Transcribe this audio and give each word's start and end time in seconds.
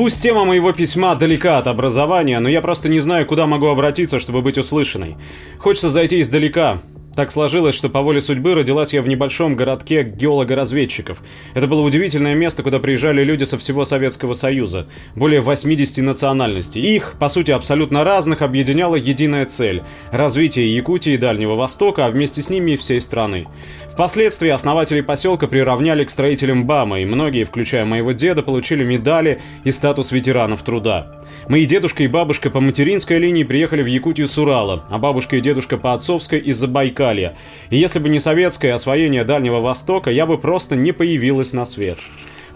Пусть 0.00 0.22
тема 0.22 0.46
моего 0.46 0.72
письма 0.72 1.14
далека 1.14 1.58
от 1.58 1.66
образования, 1.66 2.40
но 2.40 2.48
я 2.48 2.62
просто 2.62 2.88
не 2.88 3.00
знаю, 3.00 3.26
куда 3.26 3.46
могу 3.46 3.66
обратиться, 3.66 4.18
чтобы 4.18 4.40
быть 4.40 4.56
услышанной. 4.56 5.18
Хочется 5.58 5.90
зайти 5.90 6.22
издалека, 6.22 6.80
так 7.14 7.32
сложилось, 7.32 7.74
что 7.74 7.88
по 7.88 8.02
воле 8.02 8.20
судьбы 8.20 8.54
родилась 8.54 8.92
я 8.92 9.02
в 9.02 9.08
небольшом 9.08 9.56
городке 9.56 10.04
геолого-разведчиков. 10.04 11.18
Это 11.54 11.66
было 11.66 11.80
удивительное 11.80 12.34
место, 12.34 12.62
куда 12.62 12.78
приезжали 12.78 13.24
люди 13.24 13.44
со 13.44 13.58
всего 13.58 13.84
Советского 13.84 14.34
Союза. 14.34 14.86
Более 15.16 15.40
80 15.40 15.98
национальностей. 16.04 16.82
Их, 16.82 17.16
по 17.18 17.28
сути, 17.28 17.50
абсолютно 17.50 18.04
разных, 18.04 18.42
объединяла 18.42 18.94
единая 18.96 19.44
цель– 19.44 19.82
развитие 20.12 20.74
Якутии 20.74 21.14
и 21.14 21.18
Дальнего 21.18 21.56
Востока, 21.56 22.06
а 22.06 22.10
вместе 22.10 22.42
с 22.42 22.50
ними 22.50 22.72
и 22.72 22.76
всей 22.76 23.00
страны. 23.00 23.48
Впоследствии 23.90 24.48
основатели 24.48 25.00
поселка 25.00 25.46
приравняли 25.46 26.04
к 26.04 26.10
строителям 26.10 26.64
БАМа, 26.64 27.00
и 27.00 27.04
многие, 27.04 27.44
включая 27.44 27.84
моего 27.84 28.12
деда, 28.12 28.42
получили 28.42 28.84
медали 28.84 29.40
и 29.64 29.70
статус 29.70 30.12
ветеранов 30.12 30.62
труда. 30.62 31.19
Мои 31.50 31.66
дедушка 31.66 32.04
и 32.04 32.06
бабушка 32.06 32.48
по 32.48 32.60
материнской 32.60 33.18
линии 33.18 33.42
приехали 33.42 33.82
в 33.82 33.86
Якутию 33.86 34.28
с 34.28 34.38
Урала, 34.38 34.84
а 34.88 34.98
бабушка 34.98 35.34
и 35.34 35.40
дедушка 35.40 35.78
по 35.78 35.92
отцовской 35.92 36.38
из 36.38 36.56
Забайкалья. 36.56 37.36
И 37.70 37.76
если 37.76 37.98
бы 37.98 38.08
не 38.08 38.20
советское 38.20 38.72
освоение 38.72 39.24
Дальнего 39.24 39.58
Востока, 39.58 40.12
я 40.12 40.26
бы 40.26 40.38
просто 40.38 40.76
не 40.76 40.92
появилась 40.92 41.52
на 41.52 41.64
свет. 41.64 41.98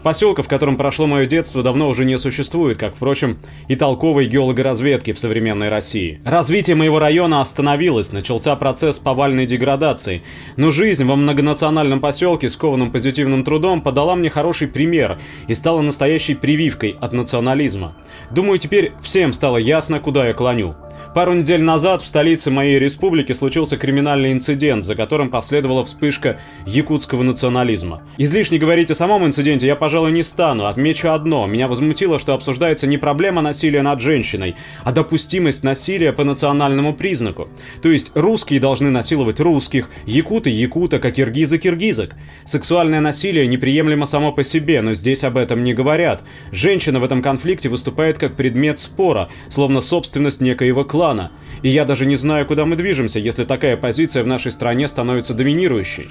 Поселка, 0.04 0.42
в 0.42 0.48
котором 0.48 0.76
прошло 0.76 1.06
мое 1.06 1.24
детство, 1.24 1.62
давно 1.62 1.88
уже 1.88 2.04
не 2.04 2.18
существует, 2.18 2.76
как, 2.76 2.94
впрочем, 2.94 3.38
и 3.68 3.74
толковой 3.74 4.26
геологоразведки 4.26 5.14
в 5.14 5.18
современной 5.18 5.70
России. 5.70 6.20
Развитие 6.26 6.76
моего 6.76 6.98
района 6.98 7.40
остановилось, 7.40 8.12
начался 8.12 8.54
процесс 8.54 8.98
повальной 8.98 9.46
деградации. 9.46 10.22
Но 10.58 10.70
жизнь 10.70 11.04
во 11.06 11.16
многонациональном 11.16 12.00
поселке, 12.00 12.50
скованном 12.50 12.90
позитивным 12.90 13.44
трудом, 13.44 13.80
подала 13.80 14.14
мне 14.14 14.28
хороший 14.28 14.68
пример 14.68 15.18
и 15.48 15.54
стала 15.54 15.80
настоящей 15.80 16.34
прививкой 16.34 16.96
от 17.00 17.14
национализма. 17.14 17.96
Думаю, 18.30 18.58
теперь 18.58 18.92
всем 19.00 19.32
стало 19.32 19.56
ясно, 19.56 20.00
куда 20.00 20.26
я 20.28 20.34
клоню. 20.34 20.74
Пару 21.14 21.32
недель 21.32 21.62
назад 21.62 22.02
в 22.02 22.08
столице 22.08 22.50
моей 22.50 22.76
республики 22.76 23.32
случился 23.34 23.76
криминальный 23.76 24.32
инцидент, 24.32 24.82
за 24.82 24.96
которым 24.96 25.30
последовала 25.30 25.84
вспышка 25.84 26.40
якутского 26.66 27.22
национализма. 27.22 28.02
Излишне 28.18 28.58
говорить 28.58 28.90
о 28.90 28.96
самом 28.96 29.24
инциденте 29.24 29.68
я, 29.68 29.76
пожалуй, 29.76 30.10
не 30.10 30.24
стану. 30.24 30.66
Отмечу 30.66 31.10
одно. 31.10 31.46
Меня 31.46 31.68
возмутило, 31.68 32.18
что 32.18 32.34
обсуждается 32.34 32.88
не 32.88 32.98
проблема 32.98 33.42
насилия 33.42 33.82
над 33.82 34.00
женщиной, 34.00 34.56
а 34.82 34.90
допустимость 34.90 35.62
насилия 35.62 36.12
по 36.12 36.24
национальному 36.24 36.94
признаку. 36.94 37.48
То 37.80 37.90
есть 37.92 38.10
русские 38.16 38.58
должны 38.58 38.90
насиловать 38.90 39.38
русских, 39.38 39.90
якуты– 40.06 40.50
якуток, 40.50 41.04
а 41.04 41.12
киргизы– 41.12 41.58
киргизок. 41.60 42.16
Сексуальное 42.44 43.00
насилие 43.00 43.46
неприемлемо 43.46 44.06
само 44.06 44.32
по 44.32 44.42
себе, 44.42 44.82
но 44.82 44.94
здесь 44.94 45.22
об 45.22 45.36
этом 45.36 45.62
не 45.62 45.74
говорят. 45.74 46.24
Женщина 46.50 46.98
в 46.98 47.04
этом 47.04 47.22
конфликте 47.22 47.68
выступает 47.68 48.18
как 48.18 48.34
предмет 48.34 48.80
спора, 48.80 49.28
словно 49.48 49.80
собственность 49.80 50.40
некоего 50.40 50.82
клана 50.82 51.03
плана, 51.04 51.30
и 51.62 51.68
я 51.68 51.84
даже 51.84 52.06
не 52.06 52.16
знаю, 52.16 52.46
куда 52.46 52.64
мы 52.64 52.76
движемся, 52.76 53.18
если 53.18 53.44
такая 53.44 53.76
позиция 53.76 54.22
в 54.22 54.26
нашей 54.26 54.52
стране 54.52 54.88
становится 54.88 55.34
доминирующей. 55.34 56.08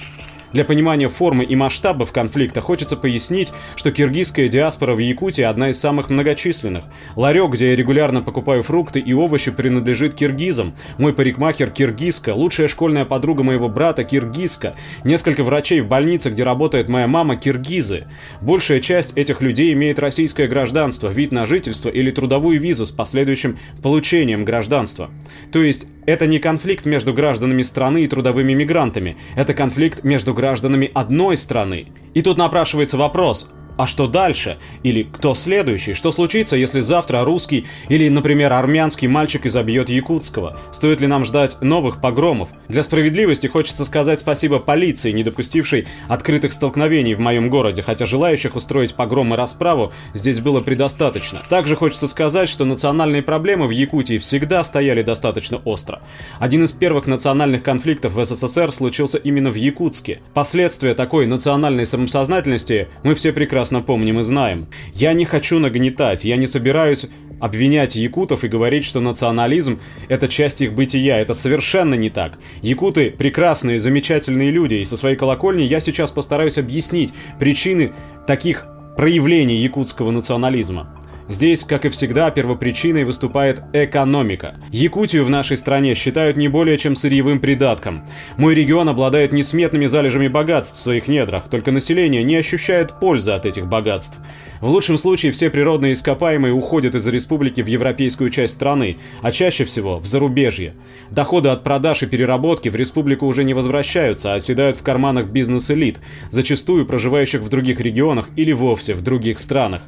Для 0.54 0.64
понимания 0.64 1.10
формы 1.10 1.44
и 1.44 1.56
масштабов 1.56 2.12
конфликта 2.12 2.62
хочется 2.62 2.96
пояснить, 2.96 3.52
что 3.76 3.92
киргизская 3.92 4.48
диаспора 4.48 4.94
в 4.94 5.00
Якутии 5.00 5.42
одна 5.42 5.70
из 5.70 5.80
самых 5.80 6.12
многочисленных. 6.12 6.84
Ларек, 7.16 7.54
где 7.54 7.72
я 7.72 7.76
регулярно 7.76 8.22
покупаю 8.22 8.62
фрукты 8.62 9.00
и 9.00 9.14
овощи, 9.14 9.50
принадлежит 9.50 10.14
киргизам. 10.14 10.76
Мой 11.00 11.14
парикмахер 11.14 11.72
киргизка, 11.72 12.36
лучшая 12.36 12.68
школьная 12.68 13.06
подруга 13.06 13.42
моего 13.42 13.68
брата 13.68 14.04
киргизка, 14.04 14.76
несколько 15.04 15.44
врачей 15.44 15.82
в 15.82 15.88
больнице, 15.88 16.30
где 16.30 16.44
работает 16.44 16.88
моя 16.88 17.08
мама, 17.08 17.36
киргизы. 17.36 18.06
Большая 18.40 18.80
часть 18.80 19.18
этих 19.18 19.42
людей 19.42 19.74
имеет 19.74 19.98
российское 19.98 20.48
гражданство, 20.48 21.10
вид 21.10 21.32
на 21.32 21.48
жительство 21.48 21.90
или 21.90 22.12
трудовую 22.12 22.60
визу 22.60 22.86
с 22.86 22.92
последующим 22.92 23.58
получением 23.82 24.46
гражданства. 24.46 25.10
То 25.52 25.64
есть 25.64 25.88
это 26.06 26.28
не 26.28 26.38
конфликт 26.38 26.86
между 26.86 27.14
гражданами 27.14 27.62
страны 27.64 28.04
и 28.04 28.08
трудовыми 28.08 28.54
мигрантами, 28.54 29.18
это 29.36 29.54
конфликт 29.54 30.04
между 30.04 30.34
гражданами 30.44 30.92
одной 30.94 31.38
страны. 31.38 31.88
И 32.14 32.22
тут 32.22 32.38
напрашивается 32.38 32.98
вопрос, 32.98 33.50
а 33.78 33.88
что 33.88 34.08
дальше? 34.08 34.58
Или 34.84 35.04
кто 35.04 35.34
следующий? 35.34 35.94
Что 35.94 36.12
случится, 36.12 36.56
если 36.56 36.80
завтра 36.80 37.24
русский 37.24 37.66
или, 37.90 38.08
например, 38.10 38.54
армянский 38.54 39.08
мальчик 39.08 39.46
изобьет 39.46 39.90
якутского? 39.90 40.60
Стоит 40.72 41.02
ли 41.02 41.08
нам 41.08 41.26
ждать 41.26 41.58
новых 41.62 42.00
погромов? 42.00 42.50
Для 42.68 42.84
справедливости 42.84 43.48
хочется 43.48 43.86
сказать 43.86 44.20
спасибо 44.20 44.60
полиции, 44.60 45.12
не 45.12 45.24
допустившей 45.24 45.88
открытых 46.08 46.54
столкновений 46.54 47.16
в 47.16 47.20
моем 47.20 47.50
городе, 47.50 47.82
хотя 47.82 48.06
желающих 48.06 48.56
устроить 48.56 48.94
погром 48.94 49.34
и 49.34 49.38
расправу 49.38 49.92
здесь 50.14 50.40
было 50.40 50.60
предостаточно. 50.60 51.42
Также 51.50 51.76
хочется 51.76 52.08
сказать, 52.08 52.50
что 52.50 52.66
национальные 52.66 53.24
проблемы 53.24 53.68
в 53.68 53.72
Якутии 53.72 54.20
всегда 54.20 54.64
стояли 54.64 55.02
достаточно 55.02 55.58
остро. 55.66 56.02
Один 56.40 56.64
из 56.64 56.72
первых 56.72 57.08
национальных 57.08 57.64
конфликтов 57.64 58.14
в 58.14 58.24
СССР 58.24 58.72
случился 58.72 59.18
именно 59.18 59.50
в 59.50 59.56
Якутске. 59.56 60.22
Последствия 60.34 60.94
такой 60.94 61.26
национальной 61.26 61.86
самосознательности 61.86 62.88
мы 63.04 63.16
все 63.16 63.34
прекрасно 63.34 63.63
прекрасно 63.64 63.82
помним 63.82 64.20
и 64.20 64.24
знаем. 64.24 64.68
Я 64.94 65.14
не 65.14 65.24
хочу 65.24 65.58
нагнетать, 65.58 66.26
я 66.26 66.36
не 66.36 66.48
собираюсь 66.48 67.08
обвинять 67.40 67.96
якутов 67.96 68.44
и 68.44 68.50
говорить, 68.50 68.84
что 68.84 69.00
национализм– 69.00 69.80
это 70.10 70.28
часть 70.28 70.62
их 70.62 70.74
бытия. 70.74 71.18
Это 71.20 71.34
совершенно 71.34 71.96
не 71.96 72.10
так. 72.10 72.40
Якуты– 72.62 73.10
прекрасные, 73.18 73.80
замечательные 73.80 74.52
люди, 74.52 74.76
и 74.76 74.86
со 74.86 74.98
своей 74.98 75.16
колокольни 75.16 75.64
я 75.64 75.80
сейчас 75.80 76.12
постараюсь 76.12 76.58
объяснить 76.58 77.14
причины 77.40 77.92
таких 78.28 78.66
проявлений 78.98 79.58
якутского 79.58 80.12
национализма. 80.12 80.88
Здесь, 81.30 81.64
как 81.64 81.86
и 81.86 81.90
всегда, 81.90 82.32
первопричиной 82.32 83.06
выступает 83.06 83.62
экономика. 83.72 84.56
Якутию 84.72 85.24
в 85.24 85.30
нашей 85.30 85.56
стране 85.56 85.96
считают 85.96 86.36
не 86.36 86.50
более 86.50 86.78
чем 86.78 86.96
сырьевым 86.96 87.40
придатком. 87.40 88.04
Мой 88.36 88.56
регион 88.56 88.90
обладает 88.90 89.32
несметными 89.32 89.86
залежами 89.86 90.28
богатств 90.28 90.78
в 90.78 90.82
своих 90.82 91.08
недрах, 91.08 91.48
только 91.48 91.72
население 91.72 92.24
не 92.24 92.36
ощущает 92.36 93.00
пользы 93.00 93.32
от 93.32 93.46
этих 93.46 93.68
богатств. 93.68 94.18
В 94.60 94.68
лучшем 94.68 94.98
случае 94.98 95.32
все 95.32 95.50
природные 95.50 95.94
ископаемые 95.94 96.54
уходят 96.54 96.96
из 96.96 97.08
республики 97.08 97.62
в 97.62 97.68
европейскую 97.68 98.30
часть 98.30 98.54
страны, 98.54 98.98
а 99.22 99.32
чаще 99.32 99.64
всего 99.64 100.00
в 100.00 100.06
зарубежье. 100.06 100.74
Доходы 101.10 101.50
от 101.50 101.64
продаж 101.64 102.04
и 102.04 102.08
переработки 102.08 102.68
в 102.68 102.76
республику 102.76 103.28
уже 103.28 103.44
не 103.46 103.54
возвращаются, 103.54 104.34
а 104.34 104.36
оседают 104.36 104.78
в 104.78 104.84
карманах 104.84 105.28
бизнес-элит, 105.28 106.00
зачастую 106.30 106.86
проживающих 106.86 107.42
в 107.42 107.50
других 107.50 107.80
регионах 107.80 108.30
или 108.36 108.52
вовсе 108.52 108.94
в 108.94 109.02
других 109.02 109.40
странах. 109.40 109.84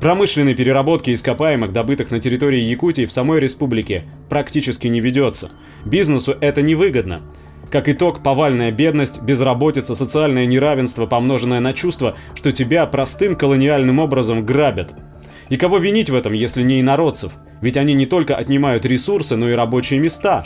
Промышленной 0.00 0.54
переработки 0.54 1.12
ископаемых, 1.12 1.74
добытых 1.74 2.10
на 2.10 2.20
территории 2.20 2.60
Якутии 2.60 3.04
в 3.04 3.12
самой 3.12 3.38
республике, 3.38 4.04
практически 4.30 4.86
не 4.86 4.98
ведется. 4.98 5.50
Бизнесу 5.84 6.34
это 6.40 6.62
невыгодно. 6.62 7.20
Как 7.70 7.86
итог, 7.86 8.22
повальная 8.22 8.72
бедность, 8.72 9.22
безработица, 9.22 9.94
социальное 9.94 10.46
неравенство, 10.46 11.04
помноженное 11.04 11.60
на 11.60 11.74
чувство, 11.74 12.16
что 12.34 12.50
тебя 12.50 12.86
простым 12.86 13.36
колониальным 13.36 13.98
образом 13.98 14.46
грабят. 14.46 14.94
И 15.50 15.56
кого 15.58 15.76
винить 15.76 16.08
в 16.08 16.14
этом, 16.14 16.32
если 16.32 16.62
не 16.62 16.80
инородцев? 16.80 17.32
Ведь 17.60 17.76
они 17.76 17.94
не 17.94 18.06
только 18.06 18.36
отнимают 18.36 18.86
ресурсы, 18.86 19.36
но 19.36 19.48
и 19.48 19.54
рабочие 19.54 20.00
места. 20.00 20.44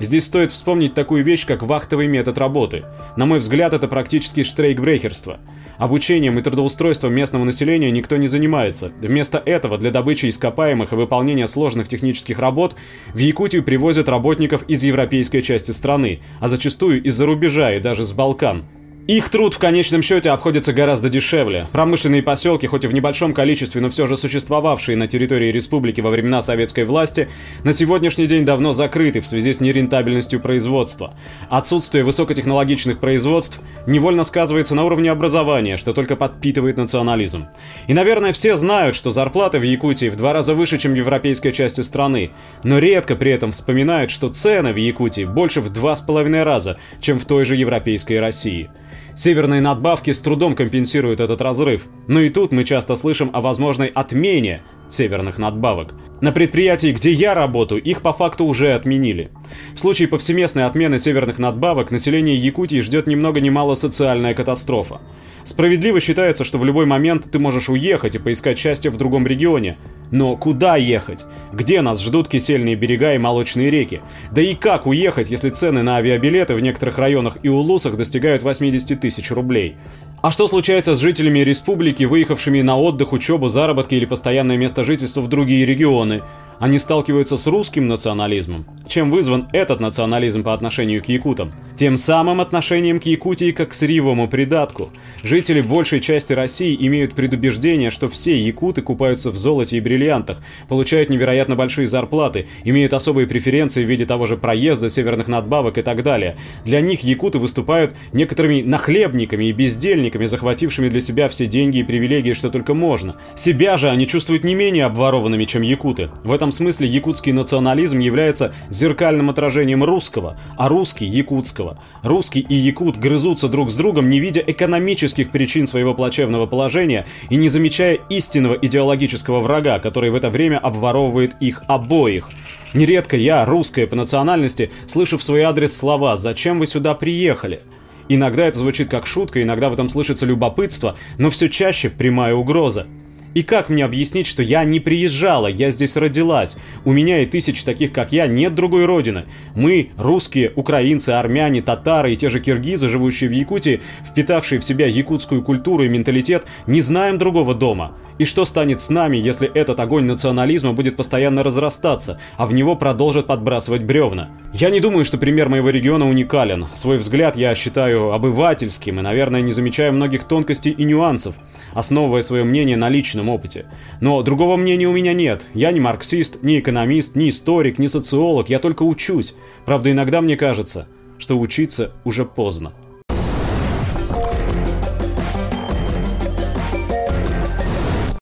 Здесь 0.00 0.24
стоит 0.24 0.52
вспомнить 0.52 0.94
такую 0.94 1.22
вещь, 1.22 1.46
как 1.46 1.62
вахтовый 1.62 2.06
метод 2.06 2.38
работы. 2.38 2.84
На 3.16 3.26
мой 3.26 3.38
взгляд, 3.38 3.72
это 3.72 3.88
практически 3.88 4.42
штрейкбрехерство. 4.42 5.38
Обучением 5.78 6.38
и 6.38 6.42
трудоустройством 6.42 7.14
местного 7.14 7.44
населения 7.44 7.90
никто 7.90 8.16
не 8.16 8.26
занимается. 8.26 8.92
Вместо 9.00 9.38
этого 9.38 9.78
для 9.78 9.90
добычи 9.90 10.28
ископаемых 10.28 10.92
и 10.92 10.96
выполнения 10.96 11.46
сложных 11.46 11.88
технических 11.88 12.38
работ 12.38 12.74
в 13.14 13.18
Якутию 13.18 13.62
привозят 13.62 14.08
работников 14.08 14.62
из 14.68 14.82
европейской 14.82 15.40
части 15.40 15.70
страны, 15.70 16.20
а 16.40 16.48
зачастую 16.48 17.02
из-за 17.02 17.26
рубежа 17.26 17.74
и 17.74 17.80
даже 17.80 18.04
с 18.04 18.12
Балкан. 18.12 18.64
Их 19.08 19.30
труд 19.30 19.54
в 19.54 19.58
конечном 19.58 20.00
счете 20.00 20.30
обходится 20.30 20.72
гораздо 20.72 21.08
дешевле. 21.08 21.68
Промышленные 21.72 22.22
поселки, 22.22 22.68
хоть 22.68 22.84
и 22.84 22.86
в 22.86 22.94
небольшом 22.94 23.34
количестве, 23.34 23.80
но 23.80 23.90
все 23.90 24.06
же 24.06 24.16
существовавшие 24.16 24.96
на 24.96 25.08
территории 25.08 25.50
республики 25.50 26.00
во 26.00 26.10
времена 26.10 26.40
советской 26.40 26.84
власти, 26.84 27.28
на 27.64 27.72
сегодняшний 27.72 28.28
день 28.28 28.44
давно 28.44 28.70
закрыты 28.70 29.20
в 29.20 29.26
связи 29.26 29.54
с 29.54 29.60
нерентабельностью 29.60 30.38
производства. 30.38 31.14
Отсутствие 31.50 32.04
высокотехнологичных 32.04 33.00
производств 33.00 33.60
невольно 33.88 34.22
сказывается 34.22 34.76
на 34.76 34.84
уровне 34.84 35.10
образования, 35.10 35.76
что 35.76 35.92
только 35.94 36.14
подпитывает 36.14 36.76
национализм. 36.76 37.46
И, 37.88 37.94
наверное, 37.94 38.32
все 38.32 38.54
знают, 38.54 38.94
что 38.94 39.10
зарплаты 39.10 39.58
в 39.58 39.64
Якутии 39.64 40.10
в 40.10 40.16
два 40.16 40.32
раза 40.32 40.54
выше, 40.54 40.78
чем 40.78 40.92
в 40.92 40.96
европейской 40.96 41.50
части 41.50 41.80
страны, 41.80 42.30
но 42.62 42.78
редко 42.78 43.16
при 43.16 43.32
этом 43.32 43.50
вспоминают, 43.50 44.12
что 44.12 44.28
цены 44.28 44.72
в 44.72 44.76
Якутии 44.76 45.24
больше 45.24 45.60
в 45.60 45.70
два 45.70 45.96
с 45.96 46.02
половиной 46.02 46.44
раза, 46.44 46.78
чем 47.00 47.18
в 47.18 47.24
той 47.24 47.44
же 47.44 47.56
европейской 47.56 48.20
России. 48.20 48.70
Северные 49.14 49.60
надбавки 49.60 50.10
с 50.10 50.20
трудом 50.20 50.54
компенсируют 50.54 51.20
этот 51.20 51.42
разрыв, 51.42 51.86
но 52.08 52.20
и 52.20 52.30
тут 52.30 52.52
мы 52.52 52.64
часто 52.64 52.94
слышим 52.96 53.30
о 53.32 53.40
возможной 53.40 53.88
отмене 53.88 54.62
северных 54.88 55.38
надбавок. 55.38 55.94
На 56.20 56.32
предприятии, 56.32 56.92
где 56.92 57.12
я 57.12 57.34
работаю, 57.34 57.82
их 57.82 58.00
по 58.00 58.12
факту 58.12 58.44
уже 58.44 58.74
отменили. 58.74 59.30
В 59.74 59.80
случае 59.80 60.08
повсеместной 60.08 60.64
отмены 60.64 60.98
северных 60.98 61.38
надбавок 61.38 61.90
население 61.90 62.36
Якутии 62.36 62.80
ждет 62.80 63.06
ни 63.06 63.14
много 63.14 63.40
ни 63.40 63.50
мало 63.50 63.74
социальная 63.74 64.34
катастрофа. 64.34 65.00
Справедливо 65.44 66.00
считается, 66.00 66.44
что 66.44 66.58
в 66.58 66.64
любой 66.64 66.86
момент 66.86 67.30
ты 67.30 67.38
можешь 67.38 67.68
уехать 67.68 68.14
и 68.14 68.18
поискать 68.18 68.58
счастье 68.58 68.90
в 68.90 68.96
другом 68.96 69.26
регионе. 69.26 69.76
Но 70.12 70.36
куда 70.36 70.76
ехать? 70.76 71.26
Где 71.52 71.80
нас 71.80 72.02
ждут 72.02 72.28
кисельные 72.28 72.76
берега 72.76 73.14
и 73.14 73.18
молочные 73.18 73.70
реки? 73.70 74.02
Да 74.30 74.42
и 74.42 74.54
как 74.54 74.86
уехать, 74.86 75.30
если 75.30 75.48
цены 75.48 75.82
на 75.82 75.96
авиабилеты 75.96 76.54
в 76.54 76.60
некоторых 76.60 76.98
районах 76.98 77.38
и 77.42 77.48
улусах 77.48 77.96
достигают 77.96 78.42
80 78.42 79.00
тысяч 79.00 79.30
рублей? 79.30 79.76
А 80.20 80.30
что 80.30 80.46
случается 80.46 80.94
с 80.94 81.00
жителями 81.00 81.40
республики, 81.40 82.04
выехавшими 82.04 82.60
на 82.60 82.78
отдых, 82.78 83.12
учебу, 83.12 83.48
заработки 83.48 83.94
или 83.94 84.04
постоянное 84.04 84.56
место 84.56 84.84
жительства 84.84 85.22
в 85.22 85.28
другие 85.28 85.66
регионы? 85.66 86.22
Они 86.60 86.78
сталкиваются 86.78 87.36
с 87.36 87.48
русским 87.48 87.88
национализмом. 87.88 88.66
Чем 88.86 89.10
вызван 89.10 89.48
этот 89.52 89.80
национализм 89.80 90.44
по 90.44 90.54
отношению 90.54 91.02
к 91.02 91.08
якутам? 91.08 91.52
Тем 91.74 91.96
самым 91.96 92.40
отношением 92.40 93.00
к 93.00 93.06
Якутии 93.06 93.50
как 93.50 93.70
к 93.70 93.74
сырьевому 93.74 94.28
придатку. 94.28 94.90
Жители 95.24 95.60
большей 95.60 96.00
части 96.00 96.32
России 96.32 96.76
имеют 96.78 97.14
предубеждение, 97.14 97.90
что 97.90 98.08
все 98.08 98.38
якуты 98.38 98.82
купаются 98.82 99.32
в 99.32 99.36
золоте 99.36 99.78
и 99.78 99.80
бриллиантах, 100.02 100.38
получают 100.68 101.10
невероятно 101.10 101.56
большие 101.56 101.86
зарплаты, 101.86 102.46
имеют 102.64 102.92
особые 102.92 103.26
преференции 103.26 103.84
в 103.84 103.88
виде 103.88 104.04
того 104.04 104.26
же 104.26 104.36
проезда, 104.36 104.90
северных 104.90 105.28
надбавок 105.28 105.78
и 105.78 105.82
так 105.82 106.02
далее. 106.02 106.36
Для 106.64 106.80
них 106.80 107.00
якуты 107.00 107.38
выступают 107.38 107.94
некоторыми 108.12 108.62
нахлебниками 108.62 109.46
и 109.46 109.52
бездельниками, 109.52 110.26
захватившими 110.26 110.88
для 110.88 111.00
себя 111.00 111.28
все 111.28 111.46
деньги 111.46 111.78
и 111.78 111.82
привилегии, 111.82 112.32
что 112.32 112.50
только 112.50 112.74
можно. 112.74 113.16
Себя 113.36 113.76
же 113.76 113.88
они 113.88 114.06
чувствуют 114.06 114.44
не 114.44 114.54
менее 114.54 114.86
обворованными, 114.86 115.44
чем 115.44 115.62
якуты. 115.62 116.10
В 116.24 116.32
этом 116.32 116.52
смысле 116.52 116.88
якутский 116.88 117.32
национализм 117.32 118.00
является 118.00 118.52
зеркальным 118.70 119.30
отражением 119.30 119.84
русского, 119.84 120.38
а 120.56 120.68
русский– 120.68 121.06
якутского. 121.22 121.78
Русский 122.02 122.40
и 122.40 122.54
якут 122.54 122.96
грызутся 122.96 123.48
друг 123.48 123.70
с 123.70 123.74
другом, 123.74 124.08
не 124.10 124.18
видя 124.18 124.42
экономических 124.44 125.30
причин 125.30 125.66
своего 125.66 125.94
плачевного 125.94 126.46
положения 126.46 127.06
и 127.30 127.36
не 127.36 127.48
замечая 127.48 127.98
истинного 128.08 128.54
идеологического 128.54 129.40
врага, 129.40 129.78
который 129.92 130.08
в 130.08 130.14
это 130.14 130.30
время 130.30 130.56
обворовывает 130.56 131.34
их 131.38 131.64
обоих. 131.68 132.30
Нередко 132.72 133.18
я, 133.18 133.44
русская 133.44 133.86
по 133.86 133.94
национальности, 133.94 134.70
слышу 134.86 135.18
в 135.18 135.22
свой 135.22 135.42
адрес 135.42 135.76
слова 135.76 136.16
«Зачем 136.16 136.58
вы 136.58 136.66
сюда 136.66 136.94
приехали?». 136.94 137.60
Иногда 138.08 138.46
это 138.46 138.58
звучит 138.58 138.88
как 138.88 139.06
шутка, 139.06 139.42
иногда 139.42 139.68
в 139.68 139.74
этом 139.74 139.90
слышится 139.90 140.24
любопытство, 140.24 140.96
но 141.18 141.28
все 141.28 141.50
чаще 141.50 141.90
прямая 141.90 142.34
угроза. 142.34 142.86
И 143.34 143.42
как 143.42 143.68
мне 143.68 143.84
объяснить, 143.84 144.26
что 144.26 144.42
я 144.42 144.64
не 144.64 144.80
приезжала, 144.80 145.46
я 145.46 145.70
здесь 145.70 145.96
родилась? 145.96 146.56
У 146.84 146.92
меня 146.92 147.22
и 147.22 147.26
тысяч 147.26 147.62
таких, 147.64 147.92
как 147.92 148.12
я, 148.12 148.26
нет 148.26 148.54
другой 148.54 148.86
родины. 148.86 149.24
Мы, 149.54 149.90
русские, 149.98 150.52
украинцы, 150.56 151.10
армяне, 151.10 151.60
татары 151.60 152.12
и 152.12 152.16
те 152.16 152.30
же 152.30 152.40
киргизы, 152.40 152.88
живущие 152.88 153.28
в 153.28 153.32
Якутии, 153.32 153.80
впитавшие 154.06 154.58
в 154.58 154.64
себя 154.64 154.86
якутскую 154.86 155.42
культуру 155.42 155.84
и 155.84 155.88
менталитет, 155.88 156.46
не 156.66 156.80
знаем 156.80 157.18
другого 157.18 157.54
дома. 157.54 157.92
И 158.22 158.24
что 158.24 158.44
станет 158.44 158.80
с 158.80 158.88
нами, 158.88 159.16
если 159.16 159.50
этот 159.52 159.80
огонь 159.80 160.04
национализма 160.04 160.74
будет 160.74 160.94
постоянно 160.94 161.42
разрастаться, 161.42 162.20
а 162.36 162.46
в 162.46 162.54
него 162.54 162.76
продолжат 162.76 163.26
подбрасывать 163.26 163.82
бревна? 163.82 164.28
Я 164.52 164.70
не 164.70 164.78
думаю, 164.78 165.04
что 165.04 165.18
пример 165.18 165.48
моего 165.48 165.70
региона 165.70 166.08
уникален. 166.08 166.68
Свой 166.74 166.98
взгляд 166.98 167.36
я 167.36 167.52
считаю 167.56 168.12
обывательским 168.12 169.00
и, 169.00 169.02
наверное, 169.02 169.40
не 169.40 169.50
замечаю 169.50 169.92
многих 169.92 170.22
тонкостей 170.22 170.70
и 170.70 170.84
нюансов, 170.84 171.34
основывая 171.74 172.22
свое 172.22 172.44
мнение 172.44 172.76
на 172.76 172.90
личном 172.90 173.28
опыте. 173.28 173.66
Но 174.00 174.22
другого 174.22 174.54
мнения 174.54 174.86
у 174.86 174.92
меня 174.92 175.14
нет. 175.14 175.44
Я 175.52 175.72
не 175.72 175.80
марксист, 175.80 176.44
не 176.44 176.60
экономист, 176.60 177.16
не 177.16 177.28
историк, 177.28 177.80
не 177.80 177.88
социолог, 177.88 178.48
я 178.50 178.60
только 178.60 178.84
учусь. 178.84 179.34
Правда, 179.64 179.90
иногда 179.90 180.20
мне 180.20 180.36
кажется, 180.36 180.86
что 181.18 181.36
учиться 181.40 181.90
уже 182.04 182.24
поздно. 182.24 182.72